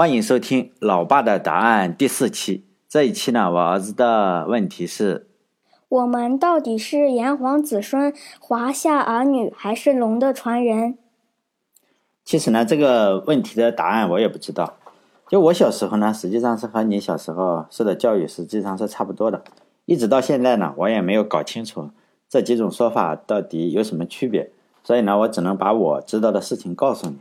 [0.00, 2.64] 欢迎收听《老爸的答案》第四期。
[2.88, 5.26] 这一期呢，我儿子的问题是：
[5.88, 10.96] 我们到底是炎黄子孙、华夏儿女，还是龙的传人？
[12.24, 14.74] 其实呢，这个问题的答案我也不知道。
[15.26, 19.42] 就我小时候呢，实际上是和你小时候受的教育实际上是差不多的。
[19.84, 21.90] 一直到现在呢，我也没有搞清楚
[22.28, 24.52] 这几种说法到底有什么区别。
[24.84, 27.16] 所以呢，我只能把我知道的事情告诉你。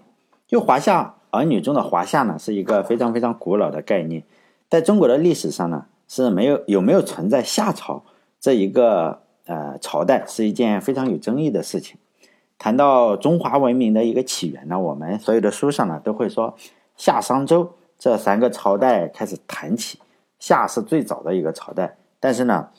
[0.48, 1.16] 就华夏。
[1.32, 4.24] 儿女中的华夏呢，是一个非常非常古老的概念，
[4.70, 8.04] 在中国的历史上呢，是没有有没有存在夏朝
[8.40, 11.98] 这一个呃朝代，是一件非常有争议的事情。
[12.58, 16.56] 谈到中华文明的一个起源呢，我们所有的书上呢都会说
[16.96, 20.00] 夏商周这三个朝代开始谈起，
[20.40, 22.70] 夏是最早的一个朝代，但是呢，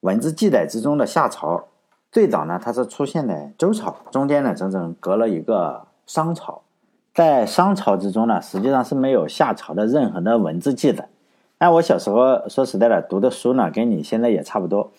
[0.00, 1.68] 文字记载之中的夏朝
[2.12, 6.62] 最早呢，它是出现在周朝，中间呢整整隔了一个商朝。
[7.18, 11.08] 在商朝之中呢，实际上是没有夏朝的任何的文字记载。
[11.58, 14.92] 那我小时候说实在的，读的书呢，跟你现在也差不多。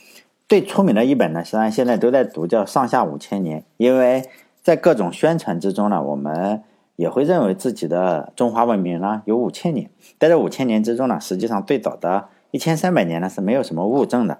[0.49, 3.61] 最出名的一本呢，实际上现在都在读，叫《上下五千年》。
[3.77, 4.21] 因为
[4.61, 6.61] 在各种宣传之中呢，我们
[6.97, 9.89] 也会认为自己的中华文明呢有五千年。
[10.19, 14.39] 在这五千年之中呢，实际上最早的一千三百年呢是没有什么物证的。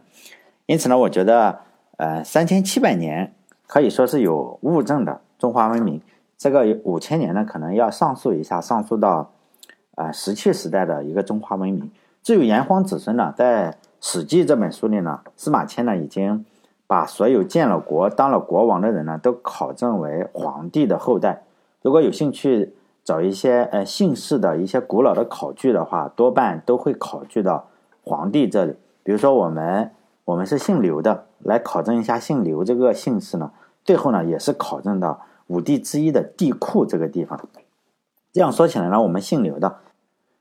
[0.66, 1.59] 因此呢，我觉得，
[1.95, 3.34] 呃，三千七百年
[3.67, 6.02] 可以说是有物证的中华文明。
[6.40, 9.30] 这个五千年呢，可能要上溯一下，上溯到
[9.95, 11.92] 啊石器时代的一个中华文明。
[12.23, 16.45] 至于炎黄子孙呢，在《史记》这本书里呢，司马迁呢已经
[16.88, 21.44] 把所有建了国、当了国王的人呢，都考证为皇帝的后代。
[21.82, 22.73] 如果有兴趣
[23.04, 27.67] 找一些呃姓氏的一些古老的考据的话，多半都会考据到
[28.02, 28.78] 皇帝这里。
[29.04, 29.92] 比如说我们
[30.23, 33.52] 我们是姓刘的，来考证一下姓刘这个姓氏呢，
[33.84, 35.20] 最后呢也是考证到。
[35.50, 37.39] 五帝之一的帝喾这个地方，
[38.31, 39.78] 这样说起来呢，我们姓刘的，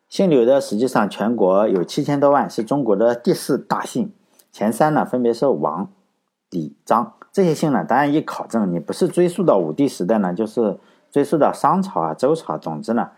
[0.07, 4.13] 姓刘的实际上全国有七千多万，是中国的第四大姓。
[4.53, 5.89] 前三呢分别是王、
[6.51, 10.79] 李、张这些姓呢，当然一考证，你不是追溯到五帝时代呢，就是
[11.11, 13.09] 追溯到商朝啊、周朝，总之呢，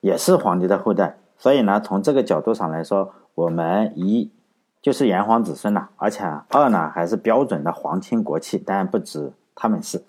[0.00, 1.18] 也是皇帝的后代。
[1.36, 4.30] 所以呢，从这个角度上来说，我们一
[4.80, 10.02] 就是炎黄子孙呐，而且二呢还是标准的皇亲国戚，当然不止他们是。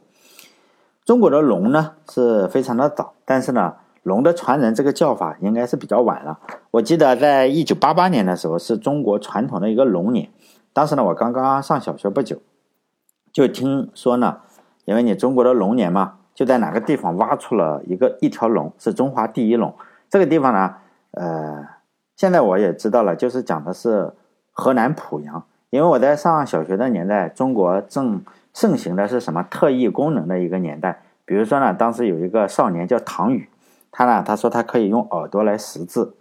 [1.05, 6.39] 中国的龙呢是非常的早，但是呢，龙的传人这个叫法应该是比较晚了。
[6.71, 10.29] 我记得在一九八八年的时候，是中国传统的一个龙年。
[10.71, 12.37] 当时呢，我刚刚上小学不久，
[13.33, 14.37] 就听说呢，
[14.85, 19.75] 因为你中国的龙年嘛，就在哪个地方挖出了一个一条龙，是中华第一龙。
[20.09, 20.75] 这个地方呢，
[21.11, 21.67] 呃，
[22.15, 24.13] 现在我也知道了，就是讲的是
[24.53, 25.43] 河南濮阳。
[25.69, 28.23] 因为我在上小学的年代，中国正。
[28.53, 31.01] 盛行的是什么特异功能的一个年代？
[31.25, 33.49] 比如说呢，当时有一个少年叫唐宇，
[33.91, 36.15] 他呢，他说他可以用耳朵来识字。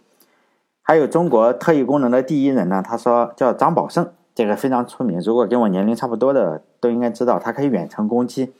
[0.81, 5.19] 还有中国特异功能的第一人呢，他说叫张宝胜，这个非常出名。
[5.19, 8.53] 如果跟我年龄差不多的都应该知道，他可以远程攻击。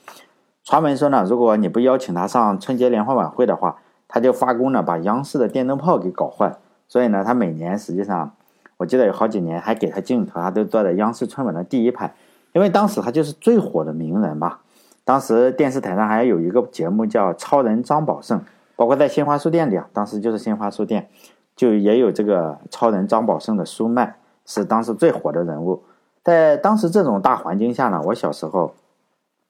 [0.62, 6.56] 传闻说呢，如果你不邀请他上春节联欢晚会的话，他就发功呢把央视的电灯泡给搞坏。
[6.86, 8.34] 所以呢，他每年实际上，
[8.76, 12.14] 我记得有好几年还给他镜头，他都坐在央视春晚的第一排。
[12.54, 14.58] 因为当时他就是最火的名人嘛，
[15.02, 18.38] 当时电视台上还有一个节目叫《超人张宝胜》，
[18.76, 21.10] 包括在新华书店里啊，当时就是新华书店，
[21.56, 24.16] 就也有这个超人张宝胜的书卖，
[24.46, 25.82] 是当时最火的人物。
[26.22, 28.72] 在当时这种大环境下呢，我小时候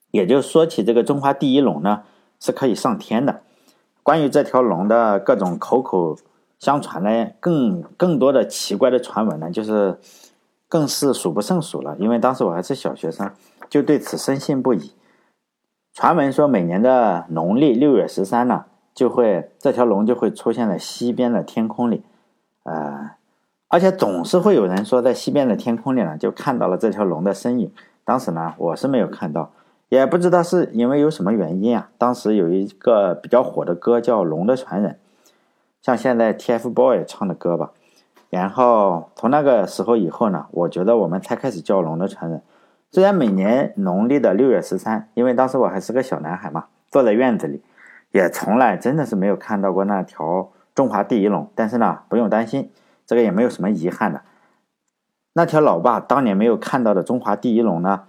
[0.09, 2.01] 也就说起这个中华第一龙呢
[2.39, 3.41] 是可以上天的。
[4.01, 6.17] 关于这条龙的各种口口
[6.57, 9.99] 相传呢，更更多的奇怪的传闻呢，就是。
[10.75, 13.31] 更是数不胜数了，因为当时我还是小学生，
[13.69, 14.91] 就对此深信不疑。
[15.93, 22.03] 传闻说，每年的农历六月十三呢，就会这条龙就会出现在西边的天空里，
[22.63, 23.11] 呃，
[23.69, 27.71] 而且总是会有人说，在西边的天空里呢，就看到了这条龙的身影。
[28.03, 29.53] 当时呢，我是没有看到，
[29.87, 31.89] 也不知道是因为有什么原因啊。
[31.97, 34.91] 当时有一个比较火的歌叫《龙的传人》，
[35.81, 37.71] 像现在 TFBOYS 唱的歌吧。
[38.29, 42.41] 然后从那个时候以后呢，我觉得我们才开始叫龙的传人。
[42.91, 47.61] 虽然每年农历的六月十三，因为当时我还是个小男孩嘛，坐在院子里，
[48.11, 51.49] 也从来真的是没有看到过那条中华第一龙。
[51.55, 52.69] 但是呢，不用担心，
[53.05, 54.21] 这个也没有什么遗憾的。
[55.33, 58.03] 那条老爸当年没有看到的中华第一龙呢，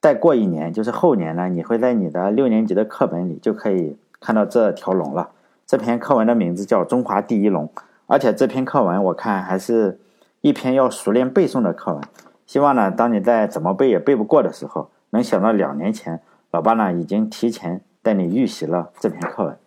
[0.00, 5.30] 再过一年，就是后年呢，你会在你的六年级的课本里就可以看到这条龙了。
[5.66, 7.68] 这篇课文的名字叫《中华第一龙》。
[8.06, 10.00] 而且这篇课文我看还是
[10.40, 12.02] 一篇要熟练背诵的课文，
[12.46, 19.58] 希望呢，当你在怎么背也背不过的时候，能想到两年前老爸呢已经提前带你预习了这篇课文。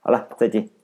[0.00, 0.75] 好了，再见。